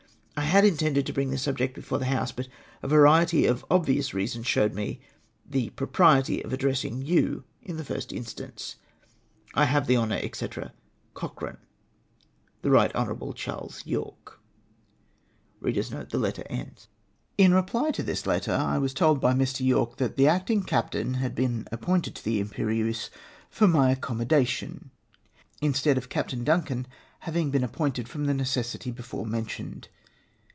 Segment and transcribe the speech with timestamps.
[0.37, 2.49] J had in tended to bring this subject before the House, but
[2.83, 4.99] a variety of obvious reasons showed me
[5.49, 8.75] the propriety of addressing you in the first instance."
[9.53, 10.47] I have the honour, &c.,"
[11.15, 11.57] CocnRANE."
[12.63, 13.31] The Rldit Hon.
[13.33, 14.41] Charles Yorke."
[15.61, 16.13] PEREMPTORILY ORDERED TO JOIN MY SHIP Io5
[17.37, 21.13] 111 reply to this letter, I was told by Mr, Yorke that the acting captain
[21.15, 23.09] had been appointed to the Im perieuse
[23.49, 24.89] for" my accommodation
[25.31, 26.87] "// instead of Captain Duncan
[27.19, 29.87] having been appointed from the necessity before mentioned